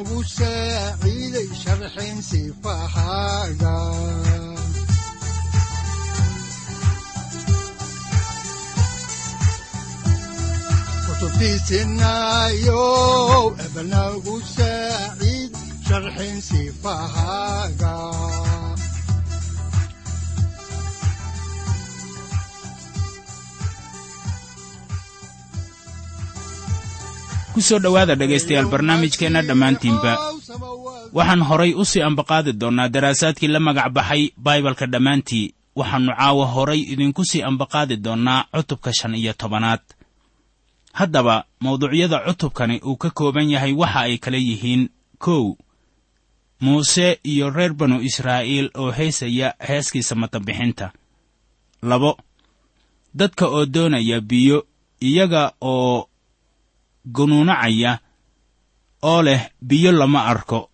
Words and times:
udbanogu 0.00 0.20
saaciiday 0.36 1.48
sharxin 1.62 2.16
sifahaaga 2.28 3.76
kutubtiisinayow 12.20 13.44
ebanagu 13.64 14.36
saaciid 14.54 15.52
sharxin 15.86 16.36
sifahaaga 16.48 17.94
ku 27.60 27.64
soo 27.68 27.78
dhowaada 27.78 28.14
dhegaystayaal 28.16 28.72
barnaamijkeenna 28.72 29.42
dhammaantiinba. 29.42 30.12
Waxaan 31.12 31.42
horay 31.48 31.72
u 31.76 31.84
sii 31.84 32.02
ambaqaadi 32.02 32.52
doonnaa 32.52 32.88
daraasaadkii 32.88 33.48
la 33.52 33.60
magac 33.60 33.92
baxay 33.92 34.32
baibalka 34.36 34.86
dhammaantii. 34.86 35.52
Waxaannu 35.76 36.12
caawa 36.16 36.46
horay 36.46 36.80
idinku 36.80 37.24
sii 37.24 37.42
ambaqaadi 37.42 37.96
doonnaa 37.96 38.44
cutubka 38.56 38.92
shan 38.92 39.14
iyo 39.14 39.32
tobanaad. 39.32 39.80
Haddaba 40.92 41.44
mawduucyada 41.60 42.18
cutubkani 42.26 42.80
uu 42.80 42.96
ka 42.96 43.10
kooban 43.10 43.50
yahay 43.50 43.72
waxa 43.72 44.00
ay 44.00 44.18
kala 44.18 44.36
yihiin 44.36 44.88
kow. 45.18 45.54
Muuse 46.60 47.20
iyo 47.24 47.50
reer 47.50 47.72
banu 47.74 48.00
israa'iil 48.00 48.70
oo 48.74 48.90
heesaya 48.90 49.54
heeskiisa 49.68 50.14
matabixinta. 50.14 50.92
Labo 51.82 52.16
dadka 53.14 53.46
oo 53.48 53.66
doonaya 53.66 54.20
biyo 54.20 54.64
iyaga 55.00 55.52
oo 55.60 56.09
gunuunacaya 57.04 57.98
oo 59.02 59.22
leh 59.22 59.42
biyo 59.62 59.92
lama 59.92 60.24
arko. 60.26 60.70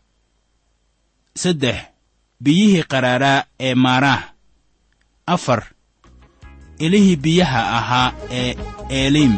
Saddex 1.37 1.77
biyihii 2.43 2.83
qaraaraa 2.91 3.45
ee 3.61 3.75
maaraah 3.75 4.23
afar 5.27 5.63
ilihii 6.79 7.17
biyaha 7.17 7.61
ahaa 7.79 8.13
ee 8.31 8.57
eeliim 8.91 9.34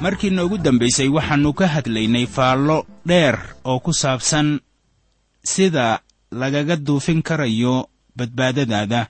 markii 0.00 0.30
noogu 0.30 0.58
dambaysay 0.58 1.08
waxaannu 1.08 1.52
ka 1.58 1.66
hadlaynay 1.74 2.26
faallo 2.26 2.86
dheer 3.06 3.36
oo 3.64 3.78
ku 3.80 3.92
saabsan 3.92 4.60
sida 5.42 6.00
lagaga 6.30 6.76
duufin 6.76 7.22
karayo 7.22 7.88
badbaadadaada. 8.16 9.08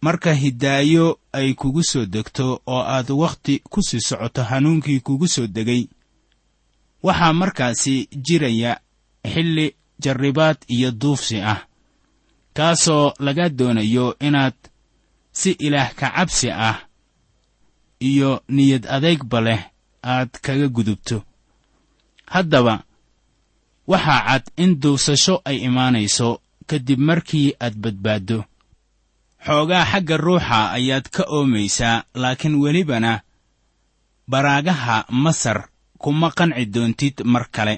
Marka 0.00 0.34
hidaayo 0.34 1.18
ay 1.32 1.54
kugu 1.54 1.82
soo 1.82 2.06
degto 2.06 2.62
oo 2.66 2.82
aad 2.82 3.10
wakhti 3.10 3.58
ku 3.70 3.82
sii 3.82 4.00
socoto 4.00 4.42
hanuunkii 4.42 5.00
kugu 5.00 5.28
soo 5.28 5.46
degay 5.46 5.88
waxaa 7.02 7.32
markaasi 7.32 8.08
jiraya 8.12 8.80
xilli 9.32 9.74
jarribaad 10.02 10.56
iyo 10.68 10.90
duufsi 10.90 11.40
ah 11.40 11.66
kaasoo 12.54 13.12
laga 13.18 13.48
doonayo 13.48 14.16
inaad 14.20 14.54
si 15.32 15.50
ilaah 15.50 15.94
ka 15.94 16.10
cabsi 16.10 16.50
ah 16.50 16.78
iyo 18.00 18.42
niyad 18.48 18.86
adeegba 18.86 19.40
leh 19.40 19.62
aad 20.02 20.30
kaga 20.42 20.68
gudubto. 20.68 21.24
Haddaba 22.26 22.82
waxaa 23.86 24.22
cad 24.26 24.44
in 24.56 24.80
duusasho 24.80 25.40
ay 25.44 25.56
imaanayso 25.68 26.40
kadib 26.66 26.98
markii 26.98 27.54
aad 27.60 27.74
badbaaddo. 27.82 28.44
Xoogaa 29.46 29.84
xagga 29.90 30.16
ruuxa 30.16 30.58
ayaad 30.76 31.06
ka 31.14 31.22
oomaysaa 31.36 32.04
laakiin 32.14 32.54
welibana 32.62 33.20
baraagaha 34.28 34.96
masar 35.10 35.68
kuma 35.98 36.30
qanci 36.30 36.64
doontid 36.66 37.16
mar 37.24 37.48
kale. 37.50 37.76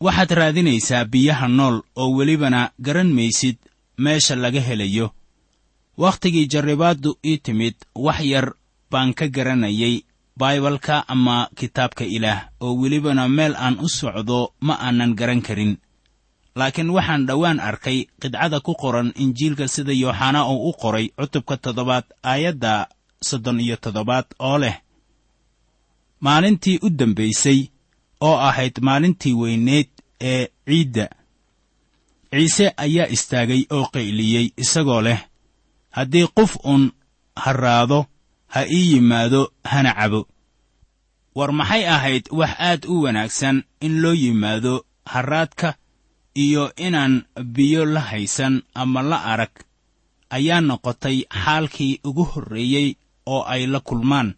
Waxaad 0.00 0.30
raadinaysaa 0.38 1.04
biyaha 1.04 1.48
nool 1.48 1.76
oo 1.96 2.10
welibana 2.16 2.70
garan 2.78 3.10
maysid 3.12 3.56
meesha 3.98 4.34
laga 4.36 4.60
helayo. 4.60 5.14
Wakhtigii 5.98 6.46
jarribaaddu 6.46 7.18
ii 7.26 7.38
timid 7.38 7.74
wax 7.94 8.20
yar 8.20 8.54
baan 8.90 9.14
ka 9.14 9.26
garanayay 9.28 10.02
baibalka 10.38 10.96
ama 11.14 11.36
kitaabka 11.58 12.04
ilaah 12.16 12.40
oo 12.64 12.72
welibana 12.80 13.24
meel 13.36 13.54
aan 13.64 13.76
u 13.80 13.88
socdo 13.98 14.38
ma 14.66 14.74
aanan 14.86 15.12
garan 15.18 15.42
karin. 15.46 15.72
Laakiin 16.58 16.90
waxaan 16.96 17.26
dhowaan 17.28 17.60
arkay 17.68 17.98
qidcada 18.20 18.58
ku 18.66 18.72
qoran 18.82 19.08
injiilka 19.22 19.64
sida 19.74 19.92
yooxanaa 20.02 20.44
uu 20.52 20.68
u 20.68 20.72
qoray 20.82 21.06
cutubka 21.18 21.54
toddobaad 21.64 22.04
aayadda 22.30 22.72
soddon 23.28 23.58
iyo 23.64 23.76
toddobaad 23.82 24.26
oo 24.48 24.58
leh. 24.62 24.76
Maalintii 26.20 26.78
u 26.82 26.88
dambaysay 26.98 27.60
oo 28.20 28.36
ahayd 28.48 28.76
maalintii 28.86 29.34
weyneed 29.40 29.88
ee 30.30 30.46
ciidda. 30.66 31.06
Ciise 32.30 32.66
ayaa 32.84 33.06
istaagay 33.16 33.62
oo 33.76 33.84
qayliyey 33.94 34.46
isagoo 34.62 35.00
leh 35.06 35.20
haddii 35.96 36.26
qof 36.36 36.52
uun 36.64 36.84
harraado 37.44 37.98
ha 38.52 38.60
ii 38.76 38.92
yimaado 38.92 39.40
hana 39.64 39.92
cabo. 39.98 40.20
War 41.34 41.52
maxay 41.58 41.84
ahayd 41.94 42.24
wax 42.38 42.50
aad 42.68 42.82
u 42.92 43.02
wanaagsan 43.02 43.56
in 43.80 44.00
loo 44.02 44.14
yimaado 44.22 44.84
harraadka 45.12 45.74
iyo 46.34 46.72
inaan 46.76 47.14
biyo 47.54 47.84
la 47.84 48.00
haysan 48.00 48.62
ama 48.74 49.02
la 49.02 49.18
arag? 49.32 49.50
Ayaa 50.30 50.60
noqotay 50.60 51.16
xaalkii 51.44 52.00
ugu 52.08 52.24
horreeyey 52.24 52.88
oo 53.26 53.42
ay 53.52 53.66
la 53.66 53.80
kulmaan. 53.80 54.34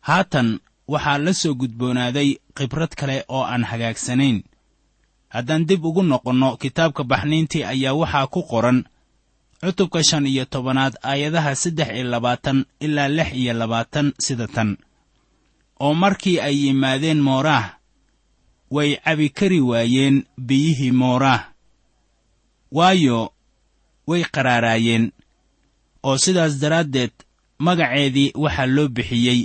Haatan 0.00 0.48
waxaa 0.92 1.18
la 1.24 1.32
soo 1.40 1.54
gudboonaaday 1.60 2.30
khibrad 2.56 2.92
kale 2.98 3.24
oo 3.28 3.42
aan 3.52 3.64
hagaagsanayn 3.70 4.38
haddaan 5.34 5.66
dib 5.68 5.84
ugu 5.84 6.02
noqonno 6.02 6.56
kitaabka 6.62 7.02
baxniintii 7.10 7.64
ayaa 7.72 7.94
waxaa 8.00 8.26
ku 8.34 8.40
qoran 8.50 8.78
cutubka 9.64 10.00
shan 10.04 10.26
iyo 10.26 10.44
tobanaad 10.44 10.94
aayadaha 11.02 11.54
saddex 11.56 11.88
iyo 11.96 12.04
labaatan 12.04 12.64
ilaa 12.80 13.08
lix 13.08 13.32
iyo 13.32 13.52
labaatan 13.52 14.12
sida 14.18 14.46
tan. 14.46 14.76
Oo 15.80 15.94
markii 15.94 16.40
ay 16.40 16.56
yimaadeen 16.66 17.20
mooraah 17.20 17.66
way 18.70 18.96
cabi 19.04 19.28
kari 19.30 19.60
waayeen 19.60 20.16
biyihii 20.46 20.90
mooraah. 20.92 21.42
Waayo 22.72 23.32
way 24.06 24.22
qaraaraayeen. 24.34 25.12
Oo 26.02 26.18
sidaas 26.18 26.60
daraaddeed 26.60 27.12
magaceedii 27.58 28.32
waxaa 28.34 28.66
loo 28.66 28.88
bixiyey 28.88 29.40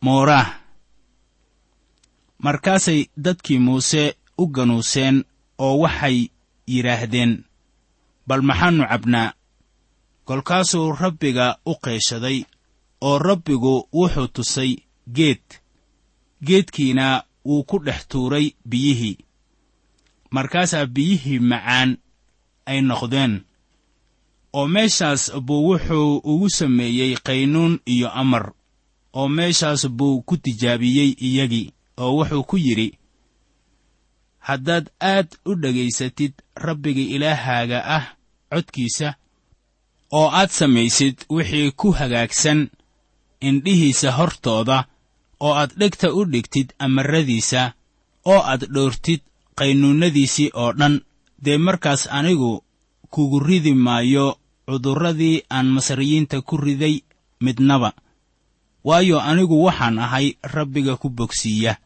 mooraah. 0.00 0.48
Markaasay 2.38 3.06
dadkii 3.16 3.58
muuse 3.58 4.14
u 4.38 4.46
ganuuseen 4.46 5.24
oo 5.58 5.78
waxay 5.78 6.28
yidhaahdeen 6.66 7.45
bal 8.26 8.42
maxaannu 8.42 8.84
cabnaa. 8.90 9.32
kolkaasuu 10.24 10.92
rabbiga 10.92 11.58
u 11.66 11.74
qeeshaday 11.84 12.44
oo 13.00 13.18
rabbigu 13.18 13.88
wuxuu 13.92 14.28
tusay 14.28 14.76
geed. 15.16 15.44
geedkiina 16.46 17.24
wuu 17.44 17.64
ku 17.64 17.78
dhex 17.78 18.08
tuuray 18.08 18.46
biyihii. 18.68 19.18
markaasaa 20.30 20.86
biyihii 20.86 21.38
macaan 21.38 21.96
ay 22.66 22.80
noqdeen 22.80 23.34
oo 24.52 24.66
meeshaas 24.68 25.32
buu 25.46 25.62
wuxuu 25.68 26.20
ugu 26.24 26.50
sameeyey 26.50 27.14
qaynuun 27.26 27.80
iyo 27.86 28.10
amar 28.10 28.52
oo 29.12 29.28
meeshaas 29.28 29.88
buu 29.88 30.22
ku 30.22 30.36
tijaabiyey 30.36 31.10
iyagii 31.26 31.72
oo 31.96 32.12
wuxuu 32.18 32.42
ku 32.44 32.56
yidhi 32.58 32.98
haddaad 34.38 34.90
aad 35.00 35.28
u 35.44 35.54
dhegaysatid 35.54 36.32
rabbiga 36.54 37.00
ilaahaaga 37.00 37.78
ah 37.96 38.15
codkiisa 38.50 39.08
oo 40.18 40.28
aad 40.38 40.50
samaysid 40.58 41.16
wixii 41.30 41.70
ku 41.80 41.92
hagaagsan 41.98 42.60
indhihiisa 43.48 44.12
hortooda 44.18 44.84
oo 45.40 45.54
aad 45.60 45.72
dhegta 45.78 46.12
u 46.18 46.24
dhigtid 46.32 46.68
amarradiisa 46.78 47.72
oo 48.24 48.40
aad 48.50 48.62
dhoortid 48.74 49.20
qaynuunnadiisii 49.58 50.50
oo 50.54 50.72
dhan. 50.78 51.00
Dee 51.44 51.58
markaas 51.58 52.08
anigu 52.10 52.64
kugu 53.10 53.38
ridi 53.40 53.74
maayo 53.74 54.38
cudurradii 54.66 55.42
aan 55.50 55.66
masriyiinta 55.66 56.40
ku 56.42 56.56
riday 56.56 57.00
midnaba. 57.40 57.92
Waayo 58.84 59.20
anigu 59.20 59.64
waxaan 59.64 59.98
ahay 59.98 60.26
rabbiga 60.42 60.96
ku 60.96 61.08
bogsiiya. 61.10 61.76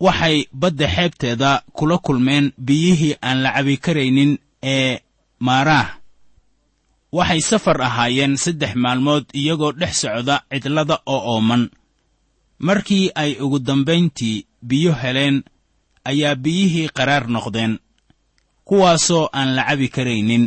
Waxay 0.00 0.36
badda 0.60 0.86
xeebteeda 0.94 1.50
kula 1.72 1.98
kulmeen 1.98 2.52
biyihii 2.66 3.14
aan 3.22 3.38
la 3.42 3.50
cabi 3.56 3.76
karaynin 3.76 4.32
ee 4.62 4.98
maaraah 5.46 5.88
waxay 7.18 7.40
safar 7.50 7.78
ahaayeen 7.88 8.34
saddex 8.44 8.72
maalmood 8.84 9.24
iyagoo 9.40 9.72
dhex 9.80 9.94
socda 10.02 10.36
cidlada 10.50 10.96
oo 11.06 11.20
ooman. 11.34 11.62
Markii 12.58 13.10
ay 13.14 13.32
ugu 13.44 13.58
dambayntii 13.58 14.46
biyo 14.68 14.92
heleen 15.02 15.36
ayaa 16.10 16.34
biyihii 16.34 16.88
qaraar 16.96 17.24
noqdeen. 17.34 17.78
Kuwaasoo 18.64 19.28
aan 19.32 19.54
la 19.56 19.64
cabi 19.68 19.88
karaynin 19.88 20.44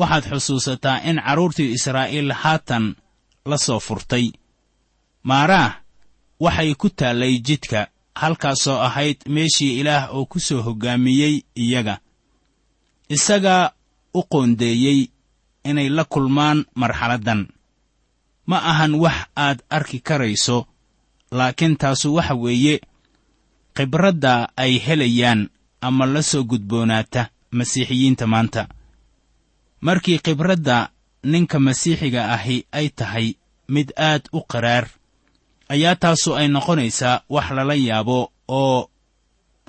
waxaad 0.00 0.24
xusuusataa 0.30 1.02
in 1.08 1.20
carruurtii 1.26 1.72
israa'iil 1.76 2.32
haatan 2.32 2.96
la 3.50 3.58
soo 3.58 3.80
furtay. 3.80 4.26
Maaraah 5.28 5.72
waxay 6.40 6.74
ku 6.74 6.88
taallay 6.90 7.34
jidka 7.46 7.80
halkaasoo 8.20 8.78
ahayd 8.80 9.18
meeshii 9.28 9.80
ilaah 9.80 10.04
oo 10.16 10.24
ku 10.26 10.40
soo 10.40 10.62
hoggaamiyey 10.62 11.34
iyaga. 11.56 12.00
Isagaa 13.08 13.70
u 14.18 14.22
qoondeeyey 14.32 15.00
inay 15.68 15.88
la 15.96 16.04
kulmaan 16.12 16.58
marxaladdan. 16.80 17.40
Ma 18.48 18.58
ahan 18.70 18.94
wax 19.02 19.18
aad 19.36 19.58
arki 19.76 19.98
karayso 20.08 20.58
laakiin 21.38 21.74
taasu 21.80 22.08
waxa 22.16 22.34
weeye 22.42 22.74
khibradda 23.76 24.34
ay 24.56 24.72
helayaan 24.86 25.40
ama 25.86 26.04
la 26.14 26.22
soo 26.30 26.42
gudboonaata 26.50 27.22
masiixiyiinta 27.56 28.26
maanta. 28.32 28.62
Markii 29.86 30.18
khibradda 30.24 30.76
ninka 31.32 31.58
masiixiga 31.66 32.22
ahi 32.34 32.56
ay 32.78 32.88
tahay 32.98 33.26
mid 33.74 33.88
aad 34.08 34.22
u 34.32 34.40
qaraar 34.50 34.86
ayaa 35.68 35.94
taasu 36.02 36.30
ay 36.40 36.48
noqonaysaa 36.54 37.22
wax 37.34 37.46
lala 37.56 37.74
yaabo 37.88 38.18
oo 38.48 38.90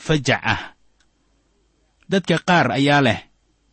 fajac 0.05 0.41
ah. 0.53 0.61
Dadka 2.09 2.37
qaar 2.47 2.67
ayaa 2.79 3.01
leh 3.07 3.19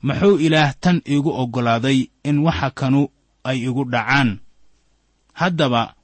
muxuu 0.03 0.39
ilaah 0.39 0.75
tan 0.81 1.01
iigu 1.09 1.31
oggolaaday 1.43 2.09
in 2.25 2.39
waxa 2.47 2.71
kanu 2.71 3.09
ay 3.45 3.59
igu 3.69 3.85
dhacaan? 3.85 4.39
Haddaba 5.33 5.95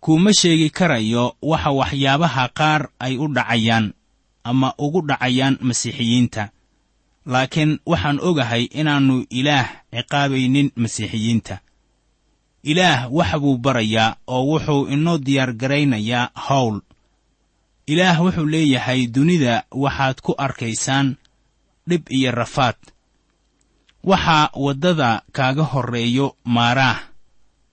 kuuma 0.00 0.30
sheegi 0.34 0.70
karayo 0.70 1.36
waxa 1.42 1.70
waxyaabaha 1.70 2.44
qaar 2.58 2.82
ay 2.98 3.16
u 3.18 3.26
dhacayaan 3.28 3.92
ama 4.44 4.74
ugu 4.78 5.00
dhacayaan 5.08 5.58
masiixiyiinta. 5.60 6.50
Laakiin 7.26 7.78
waxaan 7.86 8.18
ogahay 8.22 8.64
inaannu 8.70 9.26
ilaah 9.30 9.68
ciqaabaynin 9.94 10.70
masiixiyiinta. 10.76 11.58
Ilaah 12.62 13.10
wax 13.10 13.30
buu 13.42 13.58
barayaa 13.58 14.16
oo 14.26 14.42
wuxuu 14.50 14.86
inoo 14.94 15.18
diyaargaraynayaa 15.18 16.30
hawl. 16.34 16.80
Ilaah 17.86 18.18
wuxuu 18.22 18.46
leeyahay 18.46 19.06
dunida 19.06 19.64
waxaad 19.70 20.18
ku 20.22 20.34
arkaysaan 20.38 21.16
dhib 21.88 22.02
iyo 22.10 22.30
rafaad. 22.32 22.76
Waxaa 24.04 24.50
waddada 24.54 25.22
kaaga 25.32 25.62
horreeyo 25.62 26.36
maaraah 26.44 27.00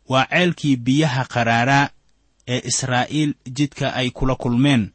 waa 0.10 0.26
ceelkii 0.32 0.76
biyaha 0.76 1.26
qaraaraa 1.26 1.90
ee 2.48 2.62
israa'iil 2.70 3.34
jidka 3.58 3.94
ay 3.94 4.10
kula 4.10 4.36
kulmeen 4.36 4.92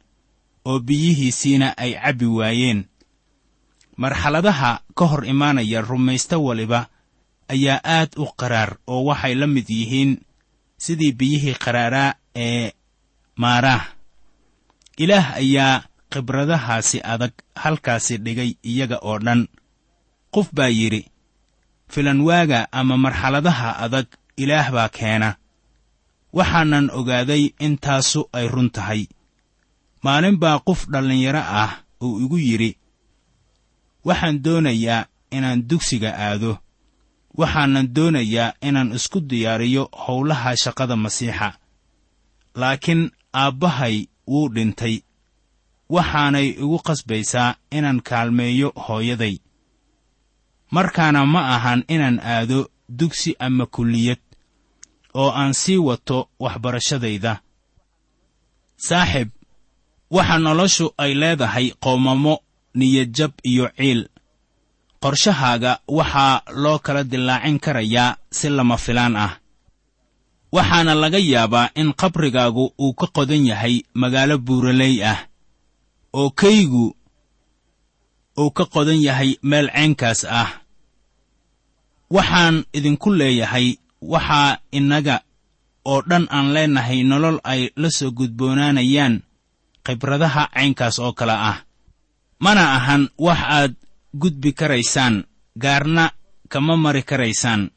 oo 0.65 0.79
biyihiisiina 0.79 1.77
ay 1.77 1.93
cabbi 1.93 2.25
waayeen. 2.25 2.85
Marxaladaha 3.97 4.81
ka 4.95 5.05
hor 5.05 5.25
imaanaya 5.25 5.81
rumaysto 5.81 6.43
waliba 6.43 6.87
ayaa 7.47 7.81
aad 7.83 8.11
u 8.17 8.25
qaraar 8.39 8.77
oo 8.87 9.03
waxay 9.09 9.35
la 9.35 9.47
mid 9.47 9.69
yihiin 9.69 10.11
sidii 10.77 11.11
biyihii 11.11 11.53
qaraaraa 11.63 12.13
ee 12.35 12.71
maaraah 13.35 13.83
ilaah 14.97 15.33
ayaa 15.41 15.83
khibradahaasi 16.11 16.97
adag 17.13 17.31
halkaasi 17.63 18.15
dhigay 18.25 18.51
iyaga 18.71 18.97
oo 19.09 19.17
dhan. 19.25 19.41
Qof 20.33 20.47
baa 20.57 20.67
yidhi 20.79 21.01
filanwaaga 21.93 22.59
ama 22.79 22.95
marxaladaha 23.03 23.69
adag 23.85 24.07
ilaah 24.41 24.67
baa 24.75 24.89
keena. 24.97 25.29
Waxaanan 26.37 26.85
ogaaday 26.99 27.43
in 27.65 27.73
taasu 27.83 28.21
ay 28.37 28.47
run 28.53 28.69
tahay. 28.75 29.01
Maalin 30.03 30.37
baa 30.43 30.59
qof 30.67 30.81
dhallinyaro 30.91 31.39
ah 31.63 31.71
uu 32.05 32.19
igu 32.23 32.37
yidhi 32.47 32.71
waxaan 34.07 34.37
doonayaa 34.45 35.07
inaan 35.35 35.59
dugsiga 35.69 36.11
aado. 36.25 36.51
Waxaanan 37.39 37.87
doonayaa 37.95 38.53
inaan 38.67 38.89
isku 38.97 39.19
diyaariyo 39.29 39.83
howlaha 40.05 40.51
shaqada 40.63 40.95
masiixa. 41.03 41.49
Laakiin 42.59 43.01
aabbahay 43.41 43.95
wuu 44.31 44.47
dhintay 44.55 44.95
waxaanay 45.89 46.47
igu 46.49 46.77
qasbaysaa 46.87 47.55
inaan 47.71 48.01
kaalmeeyo 48.01 48.69
hooyaday. 48.87 49.35
Markaana 50.71 51.25
ma 51.25 51.41
ahan 51.55 51.83
inaan 51.87 52.19
aado 52.19 52.59
dugsi 52.99 53.35
ama 53.39 53.65
kulliyad 53.65 54.19
oo 55.13 55.31
aan 55.31 55.53
sii 55.53 55.77
wato 55.77 56.29
waxbarashadayda. 56.39 57.41
Saaxib 58.77 59.29
waxa 60.11 60.37
noloshu 60.39 60.85
ay 60.97 61.13
leedahay 61.13 61.67
qoomamo 61.83 62.33
niyadjab 62.75 63.31
iyo 63.43 63.69
ciil. 63.77 64.01
Qorshahaaga 65.01 65.79
waxaa 65.87 66.41
loo 66.63 66.79
kala 66.79 67.03
dillaacin 67.03 67.59
karayaa 67.59 68.17
si 68.31 68.49
lama 68.49 68.77
filaan 68.77 69.15
ah. 69.15 69.33
Waxaana 70.51 70.93
laga 70.95 71.17
yaabaa 71.17 71.69
in 71.75 71.93
qabrigaagu 71.93 72.73
uu 72.79 72.93
ka 72.93 73.07
qodan 73.15 73.45
yahay 73.45 73.75
magaalo 73.93 74.37
buuraley 74.37 75.03
ah 75.11 75.28
oo 76.13 76.29
kaygu 76.29 76.95
uu 78.39 78.51
ka 78.51 78.65
qodan 78.65 79.01
yahay 79.01 79.35
meel 79.43 79.67
ceenkaas 79.75 80.23
ah. 80.25 80.49
Waxaan 82.09 82.65
idinku 82.73 83.09
leeyahay 83.13 83.77
waxaa 84.01 84.57
innaga 84.77 85.21
oo 85.85 86.01
dhan 86.09 86.25
aan 86.35 86.47
leennahay 86.55 87.03
nolol 87.03 87.37
ay 87.43 87.61
la 87.81 87.89
soo 87.97 88.11
gudboonaanayaan 88.17 89.15
khibradaha 89.85 90.43
caynkaas 90.53 90.99
oo 90.99 91.13
kale 91.13 91.35
ah. 91.51 91.57
Mana 92.43 92.63
ahan 92.77 93.03
wax 93.25 93.39
aad 93.57 93.73
gudbi 94.21 94.51
karaysaan 94.59 95.15
gaarna 95.59 96.11
kama 96.51 96.77
mari 96.77 97.03
karaysaan. 97.03 97.69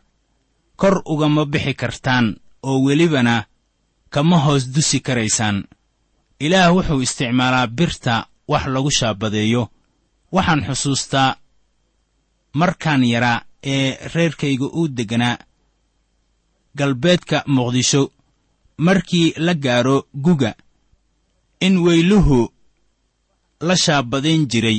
Kor 0.76 1.02
ugama 1.04 1.44
bixi 1.44 1.74
kartaan 1.74 2.26
oo 2.62 2.78
welibana 2.86 3.44
kama 4.14 4.38
hoos 4.44 4.64
dusi 4.74 5.00
karaysaan 5.00 5.64
ilaah 6.44 6.70
wuxuu 6.76 7.00
isticmaalaa 7.06 7.66
birta 7.76 8.14
wax 8.50 8.64
lagu 8.74 8.90
shaabadeeyo. 8.98 9.62
Waxaan 10.34 10.62
xusuustaa 10.68 11.36
markaan 12.60 13.02
yaraa 13.12 13.38
ee 13.72 13.88
reerkayga 14.14 14.66
uu 14.78 14.88
degganaa 14.96 15.36
galbeedka 16.78 17.38
muqdisho 17.54 18.02
markii 18.86 19.34
la 19.46 19.54
gaadho 19.64 19.96
guga 20.24 20.50
in 21.66 21.74
weyluhu 21.84 22.40
la 23.60 23.74
shaabadayn 23.84 24.46
jiray. 24.50 24.78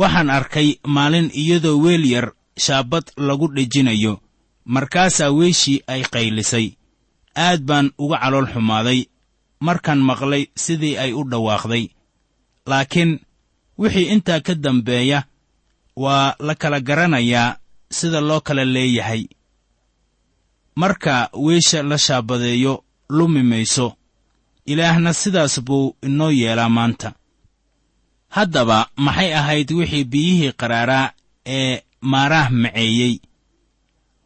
Waxaan 0.00 0.30
arkay 0.30 0.68
maalin 0.94 1.28
iyadoo 1.42 1.78
weel 1.84 2.04
yar 2.14 2.26
shaabad 2.64 3.04
lagu 3.26 3.46
dhejinayo 3.54 4.14
markaasaa 4.74 5.30
weeshii 5.38 5.82
ay 5.92 6.02
qaylisay. 6.12 6.66
Aad 7.36 7.60
baan 7.68 7.86
uga 7.98 8.18
calool 8.22 8.46
xumaaday 8.52 9.00
markaan 9.60 10.00
maqlay 10.08 10.44
sidii 10.64 10.96
ay 11.02 11.12
u 11.12 11.22
dhawaaqday. 11.30 11.84
Laakiin 12.70 13.20
wixii 13.78 14.08
intaa 14.14 14.40
ka 14.46 14.54
dambeeya 14.54 15.18
waa 15.96 16.34
la 16.46 16.54
kala 16.54 16.80
garanayaa 16.80 17.56
sida 17.96 18.20
loo 18.20 18.40
kala 18.40 18.64
leeyahay. 18.64 19.22
Marka 20.76 21.30
weesha 21.44 21.82
la 21.82 21.98
shaabadeeyo 21.98 22.84
lumi 23.08 23.42
mayso. 23.42 23.96
Ilaahna 24.66 25.12
sidaas 25.14 25.60
buu 25.66 25.96
inoo 26.02 26.30
yeelaa 26.30 26.68
maanta. 26.68 27.12
Haddaba 28.28 28.78
maxay 28.96 29.34
ahayd 29.34 29.70
wixii 29.78 30.04
biyihii 30.04 30.52
qaraaraa 30.52 31.12
ee 31.46 31.82
maaraah 32.00 32.50
maceeyey? 32.50 33.14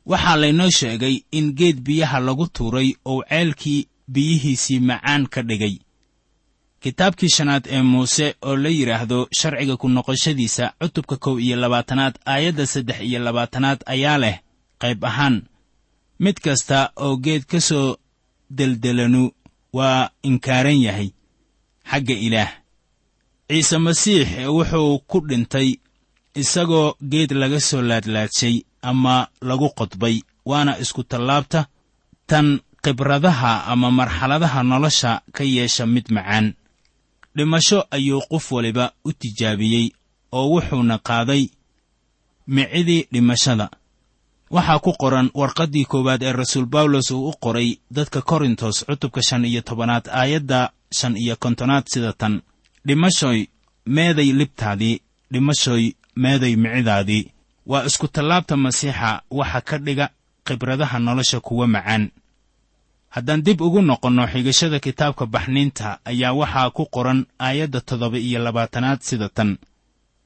Waxaa 0.07 0.37
laynoo 0.37 0.71
sheegay 0.71 1.17
in 1.31 1.47
geed 1.59 1.81
biyaha 1.81 2.21
lagu 2.21 2.47
tuuray 2.47 2.95
oo 3.05 3.23
ceelkii 3.29 3.89
biyihiisii 4.09 4.81
macaan 4.81 5.27
ka 5.27 5.43
dhigay. 5.43 5.79
Kitaabkii 6.81 7.29
shanaad 7.29 7.67
ee 7.71 7.83
muuse 7.83 8.35
oo 8.43 8.57
la 8.57 8.69
yidhaahdo 8.69 9.29
sharciga 9.33 9.77
ku 9.77 9.89
noqoshadiisa 9.89 10.73
cutubka 10.81 11.17
kow 11.17 11.39
iyo 11.41 11.57
labaatanaad 11.57 12.15
aayadda 12.27 12.67
saddex 12.67 13.01
iyo 13.01 13.19
labaatanaad 13.19 13.81
ayaa 13.87 14.19
leh 14.19 14.37
qayb 14.79 15.05
ahaan. 15.05 15.43
Mid 16.19 16.37
kasta 16.45 16.91
oo 16.97 17.17
geed 17.17 17.45
ka 17.45 17.61
soo 17.61 17.97
deldelanu 18.51 19.31
waa 19.73 20.11
inkaaran 20.23 20.81
yahay 20.83 21.11
xagga 21.91 22.15
ilaah 22.15 22.53
ciise 23.49 23.79
masiix 23.79 24.29
wuxuu 24.57 24.99
ku 25.11 25.21
dhintay 25.29 25.69
isagoo 26.35 26.95
geed 27.11 27.31
laga 27.33 27.61
soo 27.61 27.83
laadlaadshay 27.83 28.57
ama 28.83 29.29
lagu 29.41 29.69
qodbay 29.79 30.17
waana 30.45 30.79
isku 30.79 31.03
tallaabta 31.05 31.67
tan 32.27 32.61
khibradaha 32.85 33.53
ama 33.73 33.89
marxaladaha 33.91 34.61
nolosha 34.63 35.13
ka 35.33 35.45
yeesha 35.45 35.87
mid 35.87 36.07
macaan. 36.17 36.47
Dhimasho 37.37 37.79
ayuu 37.91 38.21
qof 38.31 38.53
waliba 38.53 38.93
u 39.05 39.13
tijaabiyey 39.21 39.87
oo 40.33 40.47
wuxuuna 40.55 40.99
qaaday 41.09 41.43
micidii 42.47 43.03
dhimashada. 43.13 43.67
Waxaa 44.51 44.79
ku 44.85 44.93
qoran 45.03 45.29
warqaddii 45.41 45.85
koowaad 45.93 46.23
ee 46.23 46.33
rasuul 46.33 46.67
bawlos 46.67 47.11
uu 47.11 47.29
u 47.29 47.33
qoray 47.45 47.69
dadka 47.91 48.21
korintos 48.23 48.85
cutubka 48.87 49.23
shan 49.23 49.45
iyo 49.45 49.61
tobanaad 49.69 50.05
aayadda 50.21 50.71
shan 50.99 51.17
iyo 51.17 51.37
kontonaad 51.37 51.85
sida 51.93 52.13
tan. 52.13 52.35
Dhimashoy 52.87 53.39
meeday 53.87 54.33
libtaadii 54.33 55.01
dhimashoy 55.33 55.85
meeday 56.17 56.57
micidaadii. 56.57 57.31
Waa 57.67 57.85
isku 57.89 58.09
tallaabta 58.09 58.57
masiixa 58.57 59.23
waxa 59.31 59.61
ka 59.61 59.79
dhiga 59.79 60.07
khibradaha 60.47 60.99
nolosha 60.99 61.41
kuwa 61.41 61.67
macaan 61.67 62.11
haddaan 63.15 63.43
dib 63.47 63.61
ugu 63.67 63.81
noqonno 63.89 64.25
xigashada 64.33 64.79
kitaabka 64.85 65.25
baxniinta 65.35 65.89
ayaa 66.11 66.33
waxaa 66.41 66.71
ku 66.77 66.83
qoran 66.95 67.21
aayadda 67.47 67.81
toddoba 67.89 68.19
iyo 68.29 68.39
labaatanaad 68.47 69.01
sida 69.09 69.29
tan. 69.37 69.51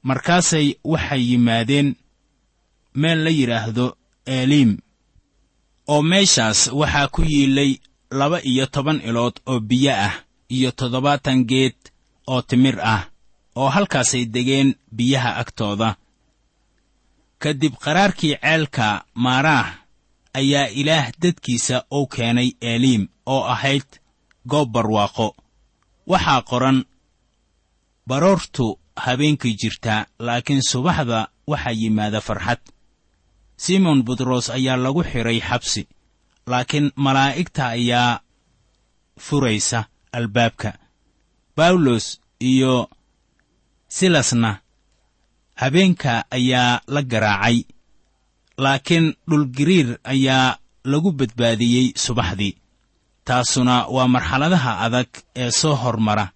Markaasay 0.09 0.66
waxay 0.92 1.23
yimaadeen 1.30 1.88
meel 3.00 3.18
la 3.25 3.30
yidhaahdo 3.38 3.87
eliim 4.37 4.71
oo 5.92 6.02
meeshaas 6.11 6.61
waxaa 6.80 7.09
ku 7.14 7.21
yiilay 7.33 7.71
laba 8.18 8.38
iyo 8.50 8.64
toban 8.75 8.99
ilood 9.09 9.37
oo 9.50 9.61
biyo 9.68 9.92
ah 10.07 10.14
iyo 10.57 10.71
toddobaatan 10.78 11.38
geed 11.50 11.76
oo 12.33 12.40
timir 12.49 12.76
ah 12.95 13.02
oo 13.61 13.68
halkaasay 13.75 14.25
degeen 14.35 14.68
biyaha 14.97 15.30
agtooda. 15.42 15.90
Ka 17.42 17.50
dib 17.61 17.75
qaraarkii 17.85 18.35
ceelka 18.42 18.88
maaraah 19.25 19.68
ayaa 20.35 20.66
ilaah 20.80 21.11
dadkiisa 21.23 21.85
uu 21.92 22.06
keenay 22.06 22.50
eliim 22.61 23.08
oo 23.26 23.44
ahayd 23.44 23.88
goob 24.49 24.73
barwaaqo. 24.73 25.37
Waxaa 26.06 26.42
qoran 26.42 26.85
baroortu 28.08 28.80
habeenkay 28.97 29.52
jirtaa 29.61 30.06
laakiin 30.18 30.62
subaxda 30.62 31.28
waxaa 31.47 31.73
yimaada 31.80 32.20
farxad. 32.20 32.58
Simon 33.56 34.02
butros 34.04 34.50
ayaa 34.50 34.76
lagu 34.76 35.02
xidhay 35.04 35.40
xabsi 35.40 35.88
laakiin 36.47 36.92
malaa'igta 36.97 37.64
ayaa 37.68 38.20
furaysa 39.20 39.85
albaabka. 40.12 40.70
Bawlos 41.56 42.20
iyo 42.40 42.90
silasna 43.88 44.61
habeenka 45.54 46.25
ayaa 46.30 46.80
la 46.87 47.02
garaacay 47.02 47.64
laakiin 48.59 49.15
dhulgiriir 49.31 49.99
ayaa 50.05 50.59
lagu 50.85 51.12
badbaadiyey 51.12 51.93
subaxdii. 51.97 52.57
Taasuna 53.25 53.87
waa 53.95 54.09
marxaladaha 54.09 54.73
adag 54.87 55.09
ee 55.37 55.50
soo 55.50 55.75
hormara 55.75 56.33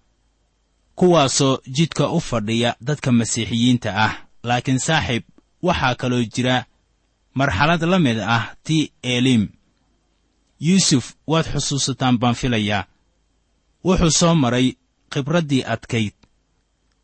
kuwaasoo 0.95 1.57
jidka 1.75 2.09
u 2.09 2.19
fadhiya 2.19 2.75
dadka 2.81 3.11
masiixiyiinta 3.11 3.89
ah. 4.05 4.13
Laakiin 4.43 4.79
saaxiib 4.79 5.23
waxaa 5.63 5.95
kaloo 5.95 6.23
jira 6.33 6.65
marxalad 7.33 7.81
la 7.91 7.99
mid 7.99 8.19
ah 8.19 8.55
tii 8.63 8.91
eliim 9.03 9.47
yuusuf 10.59 11.05
waad 11.27 11.45
xusuusataan 11.53 12.17
baan 12.21 12.35
filayaa. 12.35 12.85
Wuxuu 13.85 14.11
soo 14.19 14.35
maray 14.35 14.67
khibraddii 15.11 15.63
adkayd. 15.73 16.13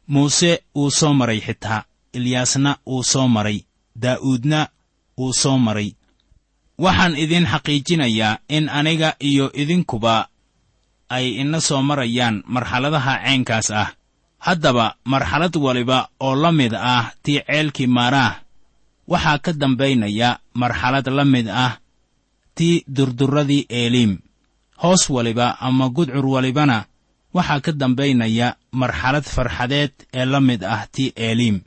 Muuse 0.08 0.64
wuu 0.76 0.92
soo 0.92 1.14
maray 1.14 1.40
xitaa 1.48 1.84
ilyaasna 2.14 2.78
wuu 2.88 3.04
soo 3.04 3.28
maray 3.28 3.60
daa'uudna 4.02 4.68
wuu 5.20 5.34
soo 5.42 5.58
maray. 5.66 5.90
Waxaan 6.84 7.14
idiin 7.24 7.46
xaqiijinayaa 7.52 8.40
in 8.56 8.66
aniga 8.80 9.10
iyo 9.30 9.46
idinkuba 9.62 10.16
ay 11.16 11.26
ina 11.44 11.60
soo 11.68 11.82
marayaan 11.90 12.36
marxaladaha 12.54 13.14
caynkaas 13.24 13.70
ah. 13.82 13.90
Haddaba 14.46 14.96
marxalad 15.04 15.56
waliba 15.66 16.08
oo 16.26 16.36
la 16.44 16.52
mid 16.60 16.74
ah 16.74 17.12
tii 17.24 17.44
ceelkii 17.48 17.88
maaraah 17.98 18.34
waxaa 19.12 19.38
ka 19.44 19.52
dambaynaya 19.62 20.40
marxalad 20.62 21.08
la 21.18 21.26
mid 21.26 21.48
ah 21.52 21.74
tii 22.56 22.84
durduradii 22.88 23.66
eeliim 23.70 24.14
hoos 24.82 25.10
waliba 25.10 25.60
ama 25.60 25.90
gudcur 25.90 26.26
walibana 26.26 26.86
waxaa 27.34 27.60
ka 27.66 27.72
dambaynaya 27.82 28.56
marxalad 28.72 29.24
farxadeed 29.36 29.92
ee 30.14 30.26
la 30.26 30.40
mid 30.40 30.64
ah 30.64 30.88
tii 30.94 31.12
eeliim 31.26 31.58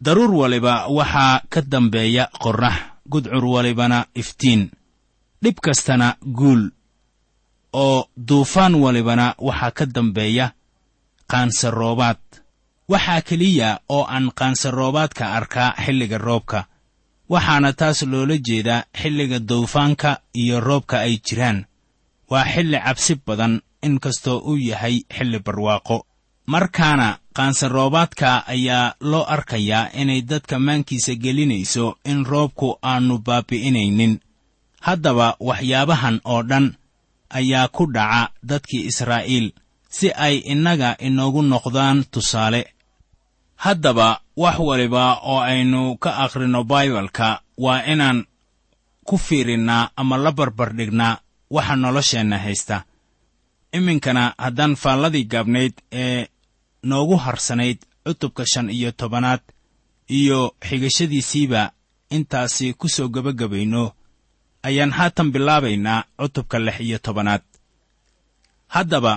daruur 0.00 0.32
waliba 0.34 0.86
waxaa 0.88 1.40
ka 1.48 1.60
dambeeya 1.62 2.28
qorrax. 2.42 2.76
Gudcur 3.08 3.44
walibana 3.44 4.06
iftiin. 4.14 4.70
Dhib 5.42 5.56
kastana 5.62 6.16
guul. 6.22 6.70
Oo 7.72 8.08
duufaan 8.16 8.74
walibana 8.74 9.34
waxaa 9.38 9.70
ka 9.70 9.86
dambeeya 9.86 10.52
qaansaroobaad. 11.30 12.18
Waxaa 12.88 13.20
keliya 13.28 13.80
oo 13.88 14.04
aan 14.08 14.30
qaansaroobaadka 14.38 15.24
arkaa 15.38 15.74
xilliga 15.84 16.18
roobka. 16.18 16.64
Waxaana 17.28 17.72
taas 17.72 18.02
loola 18.02 18.36
jeedaa 18.38 18.82
xilliga 19.00 19.38
duufaanka 19.38 20.20
iyo 20.34 20.60
roobka 20.60 21.00
ay 21.00 21.18
jiraan. 21.26 21.64
Waa 22.30 22.44
xilli 22.44 22.78
cabsi 22.78 23.14
badan 23.26 23.60
inkastoo 23.82 24.38
uu 24.38 24.56
yahay 24.70 24.96
xilli 25.16 25.38
barwaaqo 25.38 26.06
markaana 26.46 27.18
qaansaroobaadka 27.36 28.30
ayaa 28.54 28.94
loo 29.00 29.24
arkayaa 29.34 29.90
inay 30.00 30.20
dadka 30.22 30.58
maankiisa 30.58 31.14
gelinayso 31.14 31.98
in 32.04 32.24
roobku 32.26 32.78
aannu 32.82 33.18
baabi'inaynin. 33.26 34.20
Haddaba 34.80 35.36
waxyaabahan 35.40 36.20
oo 36.24 36.42
dhan 36.42 36.66
ayaa 37.38 37.68
ku 37.68 37.86
dhaca 37.94 38.30
dadkii 38.48 38.86
israa'iil 38.90 39.46
si 39.96 40.12
ay 40.26 40.36
innaga 40.52 40.96
inoogu 41.06 41.42
noqdaan 41.42 42.04
tusaale. 42.12 42.62
Haddaba 43.56 44.20
wax 44.36 44.56
waliba 44.58 45.04
oo 45.30 45.40
aynu 45.40 45.96
ka 46.02 46.10
akhrinno 46.24 46.64
baibalka 46.64 47.40
waa 47.58 47.82
inaan 47.92 48.24
ku 49.04 49.18
fiirinnaa 49.18 49.90
ama 49.96 50.16
la 50.16 50.32
barbardhignaa 50.32 51.18
waxa 51.50 51.76
nolosheenna 51.76 52.38
haysta. 52.38 52.84
Iminkana 53.72 54.34
haddaan 54.38 54.74
faalladii 54.76 55.24
gaabnayd 55.24 55.72
ee 55.92 56.26
noogu 56.90 57.16
harsanayd 57.24 57.78
cutubka 58.04 58.42
shan 58.52 58.68
iyo 58.70 58.90
tobanaad 59.00 59.42
iyo 60.18 60.38
xigashadiisiiba 60.68 61.62
intaasi 62.16 62.66
ku 62.78 62.86
soo 62.94 63.08
gebagabayno 63.14 63.84
ayaan 64.68 64.92
haatan 64.98 65.28
bilaabaynaa 65.34 66.04
cutubka 66.20 66.58
lix 66.66 66.76
iyo 66.86 66.98
tobanaad. 67.06 67.42
Haddaba 68.74 69.14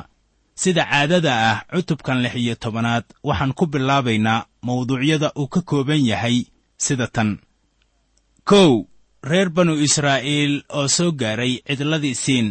sida 0.62 0.84
caadada 0.92 1.34
ah 1.50 1.58
cutubkan 1.74 2.18
lix 2.24 2.36
iyo 2.44 2.56
tobanaad 2.64 3.06
waxaan 3.28 3.54
ku 3.58 3.66
bilaabaynaa 3.74 4.46
mawduucyada 4.66 5.30
uu 5.40 5.48
ka 5.54 5.62
kooban 5.70 6.02
yahay 6.12 6.38
sida 6.86 7.08
tan. 7.16 7.30
Kow 8.50 8.72
reer 9.30 9.50
banu 9.56 9.74
israa'iil 9.88 10.54
oo 10.78 10.88
soo 10.88 11.12
gaaray 11.22 11.54
cidladii 11.68 12.16
siin 12.24 12.48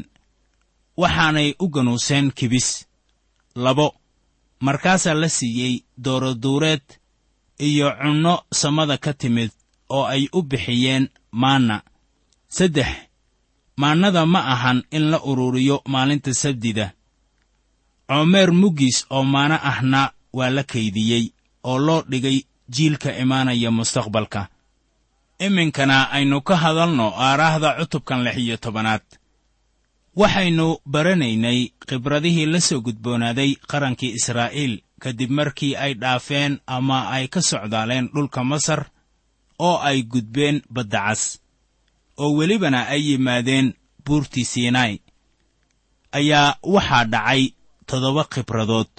waxaanay 0.96 1.48
u 1.58 1.66
ganuuseen 1.74 2.26
kibis. 2.38 2.68
Labo 3.64 3.86
markaasaa 4.60 5.14
la 5.14 5.28
siiyey 5.28 5.74
dooroduureed 6.04 6.82
iyo 7.58 7.88
cunno 8.02 8.34
samada 8.60 8.96
ka 8.98 9.12
timid 9.20 9.50
oo 9.88 10.04
ay 10.06 10.28
u 10.32 10.42
bixiyeen 10.42 11.08
maanna. 11.30 11.82
Saddex 12.48 12.88
maannada 13.76 14.26
ma 14.26 14.40
ahan 14.54 14.82
in 14.90 15.04
la 15.10 15.18
ururiyo 15.30 15.76
maalinta 15.92 16.34
sabdida. 16.34 16.86
Coomeer 18.08 18.50
muggiis 18.52 19.06
oo 19.10 19.24
maana 19.24 19.56
ahna 19.70 20.12
waa 20.32 20.50
la 20.50 20.62
kaydiyey 20.72 21.24
oo 21.64 21.78
loo 21.86 22.02
dhigay 22.10 22.38
jiilka 22.74 23.10
imaanaya 23.22 23.70
mustaqbalka. 23.70 24.48
Iminkana 25.46 26.10
aynu 26.10 26.40
ka 26.48 26.56
hadalno 26.56 27.06
aaraahda 27.26 27.70
cutubkan 27.78 28.20
lix 28.24 28.36
iyo 28.44 28.56
tobanaad 28.56 29.02
waxaynu 30.20 30.66
baranaynay 30.92 31.60
khibradihii 31.88 32.46
la 32.52 32.60
soo 32.68 32.80
gudboonaaday 32.86 33.50
qarankii 33.70 34.14
israa'iil 34.18 34.74
kadib 35.02 35.30
markii 35.38 35.72
ay 35.84 35.92
dhaafeen 36.02 36.52
ama 36.76 36.98
ay 37.16 37.24
ka 37.34 37.40
socdaaleen 37.50 38.06
dhulka 38.14 38.40
masar 38.50 38.80
oo 39.66 39.76
ay 39.88 39.98
gudbeen 40.12 40.56
badda 40.74 41.00
cas 41.06 41.22
oo 42.22 42.30
welibana 42.38 42.80
ay 42.94 43.02
yimaadeen 43.08 43.66
buurtii 44.04 44.44
siinai 44.52 44.94
ayaa 46.18 46.56
waxaa 46.74 47.04
dhacay 47.12 47.42
toddoba 47.88 48.24
khibradood 48.32 48.90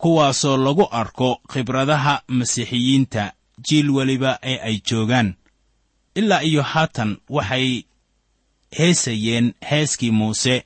kuwaasoo 0.00 0.56
lagu 0.56 0.84
arko 1.00 1.28
khibradaha 1.52 2.14
masiixiyiinta 2.38 3.32
jiil 3.66 3.88
weliba 3.96 4.38
ee 4.42 4.58
ay 4.68 4.76
joogaan. 4.88 5.28
Ilaa 6.14 6.42
iyo 6.42 6.62
haatan 6.62 7.10
waxay 7.28 7.82
heesayeen 8.78 9.54
heeskii 9.70 10.10
muuse. 10.10 10.64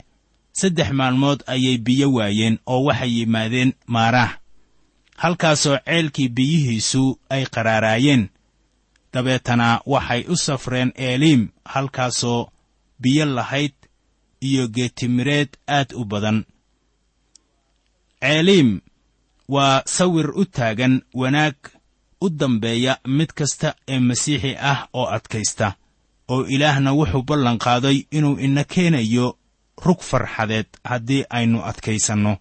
Saddex 0.53 0.91
maalmood 0.93 1.41
ayay 1.47 1.79
biyo 1.79 2.13
waayeen 2.13 2.59
oo 2.67 2.85
waxay 2.85 3.13
yimaadeen 3.19 3.73
maaraah 3.87 4.39
halkaasoo 5.17 5.79
ceelkii 5.85 6.29
biyihiisu 6.29 7.21
ay 7.31 7.45
qaraaraayeen. 7.55 8.29
Dabeetana 9.13 9.81
waxay 9.87 10.25
u 10.29 10.37
safreen 10.37 10.93
eeliim 10.95 11.49
halkaasoo 11.65 12.51
biyo 13.01 13.25
lahayd 13.27 13.73
iyo 14.41 14.69
geetimireed 14.69 15.49
aad 15.69 15.93
u 15.95 16.05
badan. 16.05 16.45
Ceeliim 18.21 18.81
waa 19.49 19.83
sawir 19.87 20.31
u 20.31 20.45
taagan 20.45 21.03
wanaag 21.15 21.57
u 22.21 22.31
dambeeya 22.31 22.99
mid 23.07 23.31
kasta 23.35 23.75
ee 23.89 23.99
masiixi 23.99 24.57
ah 24.61 24.89
oo 24.93 25.07
adkaysta 25.17 25.75
oo 26.29 26.47
ilaahna 26.55 26.93
wuxuu 26.93 27.23
ballanqaaday 27.23 27.99
inuu 28.11 28.39
ina 28.39 28.65
keenayo 28.65 29.39
rug 29.85 30.01
farxadeed 30.01 30.67
haddii 30.85 31.25
aynu 31.31 31.59
adkaysanno. 31.65 32.37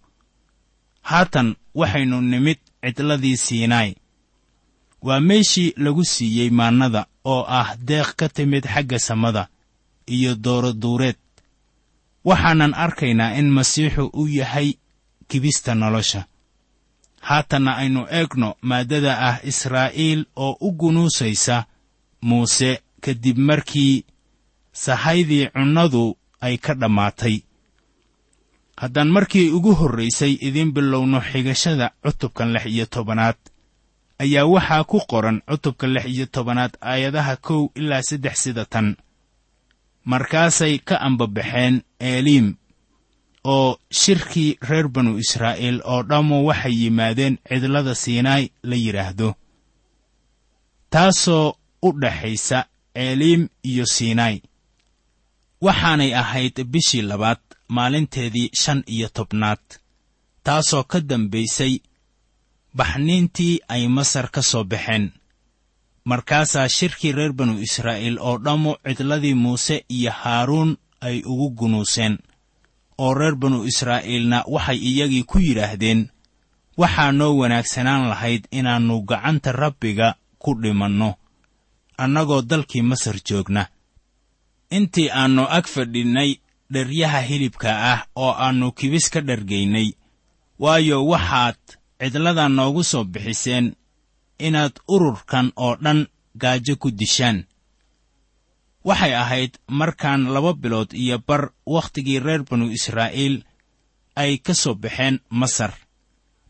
Haatan 1.01 1.55
waxaynu 1.75 2.21
nimid 2.21 2.59
cidladii 2.83 3.37
siinai 3.37 3.95
waa 5.01 5.19
meeshii 5.19 5.73
lagu 5.77 6.03
siiyey 6.05 6.49
maannada 6.49 7.05
oo 7.23 7.45
ah 7.47 7.75
deeq 7.87 8.15
ka 8.15 8.29
timid 8.29 8.65
xagga 8.73 8.99
samada 8.99 9.47
iyo 10.07 10.35
dooroduureed 10.35 11.15
waxaanan 12.25 12.73
arkaynaa 12.73 13.35
in 13.39 13.49
masiixu 13.51 14.09
uu 14.13 14.27
yahay 14.27 14.73
kibista 15.27 15.75
nolosha. 15.75 16.25
Haatanna 17.21 17.75
aynu 17.77 18.07
eegno 18.11 18.55
maaddada 18.61 19.19
ah 19.29 19.37
israa'iil 19.43 20.25
oo 20.35 20.57
u 20.61 20.71
gunuusaysa 20.71 21.65
muuse 22.21 22.81
kadib 23.03 23.37
markii 23.49 24.05
sahaydii 24.83 25.45
cunnadu 25.53 26.03
ay 26.45 26.55
ka 26.57 26.73
dhammaatay. 26.81 27.35
Haddaan 28.81 29.09
markii 29.15 29.49
ugu 29.57 29.71
horraysay 29.79 30.33
idiin 30.47 30.71
bilowno 30.75 31.19
xigashada 31.29 31.87
cutubkan 32.03 32.49
lix 32.53 32.65
iyo 32.65 32.85
tobanaad 32.85 33.37
ayaa 34.23 34.45
waxaa 34.53 34.83
ku 34.89 34.97
qoran 35.11 35.37
cutubka 35.49 35.87
lix 35.87 36.05
iyo 36.15 36.25
tobanaad 36.35 36.73
aayadaha 36.81 37.35
kow 37.45 37.61
ilaa 37.79 38.01
saddex 38.09 38.35
sida 38.43 38.65
tan. 38.65 38.87
Markaasay 40.05 40.75
ka 40.87 40.95
ambabaxeen 41.07 41.75
eeliim 41.99 42.47
oo 43.43 43.77
shirkii 43.91 44.57
reer 44.69 44.87
banu 44.87 45.17
israa'iil 45.23 45.81
oo 45.85 46.01
dhammu 46.09 46.45
waxay 46.47 46.75
yimaadeen 46.81 47.37
cidlada 47.49 47.95
siinai 47.95 48.43
la 48.63 48.75
yidhaahdo 48.75 49.29
taasoo 50.89 51.55
u 51.81 51.89
dhaxaysa 52.01 52.59
eeliim 52.95 53.47
iyo 53.63 53.85
siinai 53.85 54.41
waxaanay 55.61 56.11
ahayd 56.15 56.63
bishii 56.63 57.01
labaad 57.01 57.39
maalinteedii 57.67 58.49
shan 58.53 58.83
iyo 58.87 59.09
tobnaad. 59.09 59.63
Taasoo 60.43 60.83
ka 60.83 60.99
dambaysay 60.99 61.79
baxniintii 62.75 63.59
ay 63.67 63.87
masar 63.87 64.27
ka 64.31 64.41
soo 64.41 64.63
baxeen. 64.63 65.11
Markaasaa 66.05 66.67
shirkii 66.69 67.11
reer 67.11 67.33
banu 67.33 67.59
israa'iil 67.59 68.17
oo 68.19 68.37
dhammu 68.37 68.75
cidladii 68.83 69.33
muuse 69.33 69.85
iyo 69.89 70.11
haaruun 70.11 70.77
ay 71.01 71.21
ugu 71.25 71.49
gunuuseen 71.49 72.17
oo 72.97 73.13
reer 73.13 73.35
banu 73.35 73.63
israa'iilna 73.63 74.43
waxay 74.47 74.77
iyagii 74.89 75.23
ku 75.23 75.39
yidhaahdeen 75.39 76.09
waxaa 76.77 77.11
noo 77.11 77.37
wanaagsanaan 77.37 78.09
lahayd 78.09 78.43
inaannu 78.51 79.01
gacanta 79.09 79.51
rabbiga 79.51 80.15
ku 80.37 80.53
dhimanno 80.61 81.15
annagoo 81.97 82.41
dalkii 82.41 82.81
masar 82.81 83.15
joogna. 83.27 83.67
Intii 84.69 85.09
aannu 85.09 85.43
ag 85.57 85.65
fadhinnay 85.67 86.31
dheryaha 86.73 87.21
hilibka 87.21 87.69
ah 87.93 88.01
oo 88.15 88.31
aannu 88.33 88.71
kibis 88.71 89.09
ka 89.09 89.21
dhargaynay. 89.21 89.93
Waayo 90.59 91.05
waxaad 91.05 91.59
cidladan 91.99 92.51
noogu 92.55 92.83
soo 92.83 93.03
bixiseen 93.03 93.75
inaad 94.39 94.73
ururkan 94.87 95.51
oo 95.55 95.75
dhan 95.83 96.07
gaajo 96.41 96.75
ku 96.75 96.91
dishaan. 96.91 97.45
Waxay 98.83 99.13
ahayd 99.15 99.53
markaan 99.67 100.27
laba 100.33 100.53
bilood 100.53 100.91
iyo 100.93 101.17
bar 101.27 101.51
wakhtigii 101.65 102.19
reer 102.19 102.43
banu 102.43 102.65
israa'iil 102.71 103.43
ay 104.15 104.37
ka 104.37 104.53
soo 104.53 104.75
baxeen 104.75 105.19
masar. 105.29 105.73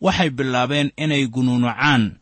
Waxay 0.01 0.29
bilaabeen 0.29 0.91
inay 0.97 1.27
gunuunucaan 1.27 2.19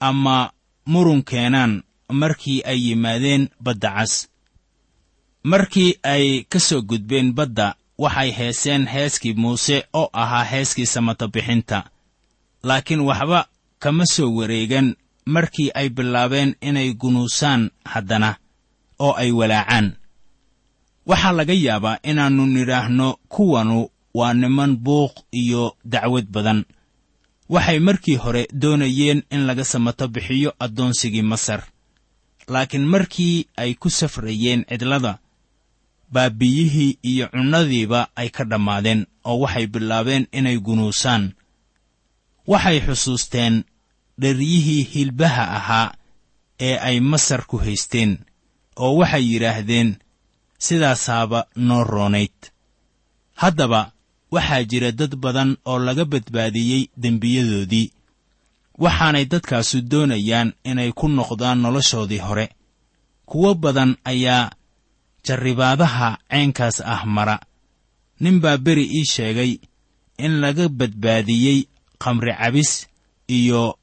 ama 0.00 0.52
murun 0.86 1.22
keenaan 1.24 1.82
markii 2.08 2.62
ay 2.64 2.78
yimaadeen 2.88 3.48
badda 3.60 3.90
cas. 3.94 4.28
Markii 5.42 5.98
ay 6.02 6.44
ka 6.48 6.58
soo 6.60 6.82
gudbeen 6.82 7.32
badda 7.32 7.74
waxay 7.98 8.30
heeseen 8.38 8.86
heeskii 8.86 9.34
muuse 9.34 9.84
oo 9.92 10.08
ahaa 10.12 10.44
heeskii 10.44 10.86
samata 10.86 11.28
bixinta. 11.28 11.90
Laakiin 12.62 13.00
waxba 13.00 13.48
kama 13.78 14.06
soo 14.06 14.30
wareegan 14.34 14.94
markii 15.26 15.70
ay 15.74 15.88
bilaabeen 15.88 16.54
inay 16.60 16.94
gunuusaan 16.94 17.70
haddana 17.84 18.36
oo 18.98 19.12
ay 19.12 19.30
walaacaan. 19.32 19.96
Waxaa 21.06 21.32
laga 21.32 21.52
yaabaa 21.54 21.98
inaannu 22.02 22.46
nidhaahno 22.46 23.16
kuwanu 23.28 23.88
waa 24.14 24.34
niman 24.34 24.76
buuq 24.76 25.12
iyo 25.32 25.76
dacwad 25.84 26.26
badan. 26.30 26.64
Waxay 27.48 27.78
markii 27.78 28.16
hore 28.16 28.48
doonayeen 28.52 29.22
in 29.30 29.46
laga 29.46 29.64
samato 29.64 30.08
bixiyo 30.08 30.54
addoonsigii 30.58 31.22
masar 31.22 31.62
laakiin 32.52 32.86
markii 32.86 33.46
ay 33.56 33.74
ku 33.74 33.90
safrayeen 33.90 34.64
cidlada 34.68 35.18
baabiyihii 36.12 36.98
iyo 37.02 37.26
cunnadiiba 37.28 38.00
ay 38.16 38.28
ka 38.36 38.44
dhammaadeen 38.50 39.06
oo 39.24 39.38
waxay 39.42 39.66
bilaabeen 39.66 40.24
inay 40.38 40.58
gunuusaan. 40.66 41.24
Waxay 42.46 42.78
xusuusteen 42.86 43.64
dheryihii 44.20 44.82
hilbaha 44.92 45.44
ahaa 45.58 45.94
ee 46.60 46.76
ay 46.88 47.00
masar 47.00 47.42
ku 47.50 47.56
haysteen 47.58 48.12
oo 48.76 48.92
waxay 49.00 49.24
yidhaahdeen 49.32 49.96
sidaasaaba 50.58 51.40
noo 51.56 51.84
roonayd. 51.84 52.36
Haddaba 53.34 53.92
waxaa 54.30 54.62
jira 54.70 54.92
dad 54.92 55.12
badan 55.16 55.56
oo 55.64 55.78
laga 55.78 56.04
badbaadiyey 56.04 56.82
dembiyadoodii 57.02 57.90
waxaanay 58.78 59.24
dadkaasu 59.32 59.80
doonayaan 59.90 60.52
inay 60.70 60.92
ku 60.92 61.08
noqdaan 61.08 61.58
noloshoodii 61.64 62.18
hore. 62.26 62.46
Kuwo 63.26 63.54
badan 63.54 63.96
ayaa 64.04 64.50
jarribaadaha 65.26 66.08
caynkaas 66.30 66.80
ah 66.84 67.02
mara. 67.06 67.36
Nin 68.20 68.40
baa 68.40 68.56
beri 68.58 68.84
ii 68.98 69.04
sheegay 69.04 69.52
in 70.18 70.40
laga 70.40 70.68
badbaadiyey 70.68 71.58
khamri 72.02 72.32
cabis 72.40 72.86
iyo 73.28 73.78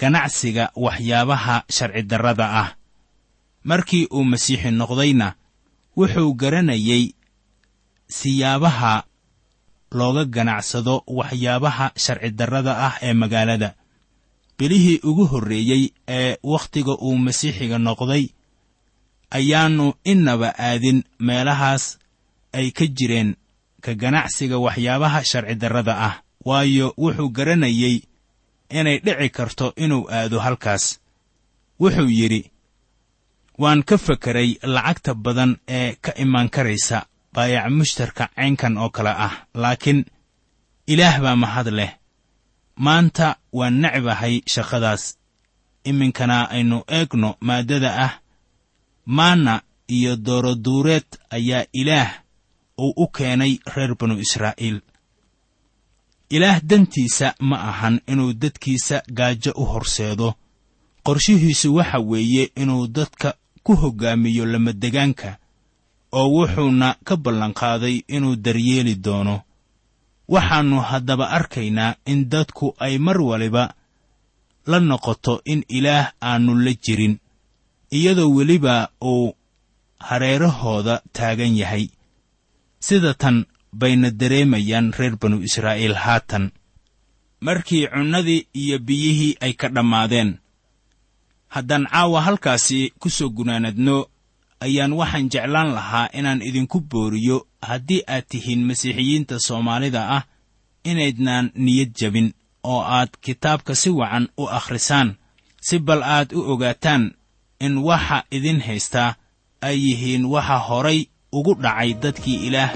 ganacsiga 0.00 0.70
waxyaabaha 0.76 1.64
sharcidarrada 1.70 2.46
ah. 2.62 2.68
Markii 3.64 4.06
uu 4.10 4.24
masiixi 4.24 4.70
noqdayna 4.70 5.34
wuxuu 5.96 6.34
garanayey 6.34 7.14
siyaabaha 8.08 9.04
looga 9.92 10.24
ganacsado 10.24 10.94
waxyaabaha 11.06 11.86
sharcidarrada 12.04 12.72
ah 12.86 12.94
ee 13.02 13.12
magaalada 13.12 13.74
bilihii 14.62 15.00
ugu 15.02 15.26
horreeyey 15.26 15.90
ee 16.08 16.36
wakhtiga 16.42 16.94
uu 17.06 17.16
masiixiga 17.18 17.78
noqday 17.78 18.24
ayaannu 19.38 19.86
innaba 20.04 20.54
aadin 20.58 21.02
meelahaas 21.18 21.98
ay 22.52 22.70
ka 22.70 22.86
jireen 22.86 23.34
ka 23.84 23.94
ganacsiga 23.94 24.58
waxyaabaha 24.58 25.24
sharcidarrada 25.30 25.94
ah. 26.08 26.14
Waayo 26.44 26.94
wuxuu 26.98 27.28
garanayey 27.36 28.02
inay 28.70 28.98
dhici 29.04 29.28
karto 29.30 29.72
inuu 29.76 30.06
aado 30.10 30.38
halkaas. 30.40 30.84
Wuxuu 31.80 32.08
yidhi 32.18 32.50
waan 33.58 33.82
ka 33.82 33.98
fekeray 33.98 34.58
lacagta 34.62 35.14
badan 35.14 35.56
ee 35.68 35.94
ka 36.04 36.12
imaan 36.24 36.50
karaysa 36.50 37.06
baayac 37.34 37.66
mushtarka 37.70 38.28
caynkan 38.36 38.78
oo 38.78 38.90
kale 38.90 39.10
ah 39.26 39.34
laakiin 39.54 40.06
ilaah 40.86 41.20
baa 41.20 41.36
mahad 41.36 41.68
leh 41.78 41.90
maanta 42.84 43.28
waan 43.58 43.76
necbahay 43.82 44.34
shaqadaas. 44.52 45.02
Iminkana 45.90 46.38
aynu 46.54 46.78
eegno 46.98 47.30
maaddada 47.46 47.90
ah. 48.06 48.12
Maanna 49.16 49.54
iyo 49.96 50.16
dooroduureed 50.26 51.08
ayaa 51.36 51.64
ilaah 51.80 52.10
uu 52.78 52.92
u 52.96 53.06
keenay 53.16 53.52
reer 53.74 53.92
banu 53.98 54.14
israa'iil. 54.24 54.78
Ilaah 56.30 56.60
dantiisa 56.70 57.34
ma 57.48 57.56
ahan 57.70 57.96
inuu 58.12 58.32
dadkiisa 58.42 58.96
gaajo 59.18 59.52
u 59.56 59.64
horseedo. 59.72 60.28
Qorshihiisu 61.06 61.74
waxa 61.74 61.98
weeye 62.10 62.44
inuu 62.62 62.86
dadka 62.96 63.34
ku 63.64 63.72
hoggaamiyo 63.82 64.44
lamadegaanka 64.52 65.30
oo 66.12 66.28
wuxuuna 66.34 66.88
ka 67.04 67.14
ballanqaaday 67.16 67.96
inuu 68.16 68.36
daryeeli 68.44 68.94
doono 69.04 69.36
waxaannu 70.28 70.80
haddaba 70.80 71.30
arkaynaa 71.30 71.96
in 72.06 72.28
dadku 72.28 72.74
ay 72.78 72.98
mar 72.98 73.20
waliba 73.20 73.74
la 74.66 74.80
noqoto 74.80 75.42
in 75.44 75.64
ilaah 75.68 76.12
aannu 76.22 76.54
la 76.64 76.72
jirin 76.84 77.18
iyadoo 77.90 78.30
weliba 78.36 78.88
uu 79.04 79.34
hareerahooda 79.98 81.02
taagan 81.12 81.54
yahay. 81.56 81.88
Sida 82.80 83.14
tan 83.14 83.46
bayna 83.72 84.10
dareemayaan 84.10 84.92
reer 84.98 85.14
banu 85.20 85.38
israa'iil 85.42 85.94
haatan. 85.94 86.50
Markii 87.40 87.86
cunnadii 87.88 88.46
iyo 88.54 88.78
biyihii 88.78 89.36
ay 89.40 89.52
ka 89.54 89.68
dhammaadeen. 89.68 90.38
Haddaan 91.48 91.86
caawa 91.86 92.22
halkaasi 92.22 92.92
ku 92.98 93.10
soo 93.10 93.30
gunaanadno 93.30 94.06
ayaan 94.60 94.92
waxaan 94.92 95.28
jeclaan 95.30 95.74
lahaa 95.74 96.08
inaan 96.18 96.42
idinku 96.42 96.80
booriyo 96.80 97.46
haddii 97.68 98.02
aad 98.14 98.24
tihiin 98.30 98.62
masiixiyiinta 98.68 99.38
soomaalida 99.46 100.02
ah 100.16 100.22
inaydnaan 100.90 101.46
niyad 101.64 101.92
jabin 102.00 102.28
oo 102.72 102.80
aad 102.98 103.10
kitaabka 103.24 103.74
si 103.74 103.90
wacan 103.90 104.28
u 104.42 104.44
akhrisaan 104.58 105.08
si 105.66 105.78
bal 105.78 106.02
aad 106.16 106.28
u 106.38 106.40
ogaataan 106.52 107.04
in 107.66 107.74
waxa 107.88 108.18
idin 108.36 108.60
haystaa 108.66 109.14
ay 109.66 109.76
yihiin 109.86 110.24
waxa 110.34 110.58
horay 110.68 111.00
ugu 111.32 111.52
dhacay 111.62 111.90
dadkii 112.02 112.38
ilaah 112.46 112.70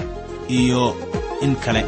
iyo 0.49 0.83
in 1.45 1.55
kale 1.63 1.81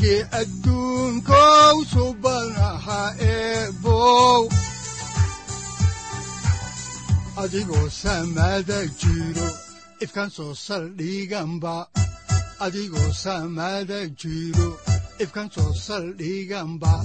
siraadkii 0.00 0.24
adduunkow 0.40 1.76
subanaha 1.92 3.14
eebow 3.20 4.48
adigoo 7.36 7.88
samada 7.90 8.78
jiro 9.00 9.48
ifkan 10.00 10.30
soo 10.30 10.54
saldhiganba 10.54 11.86
adigoo 12.60 13.12
samada 13.12 14.00
jiro 14.20 14.68
ifkan 15.20 15.48
soo 15.54 15.72
saldhiganba 15.74 17.04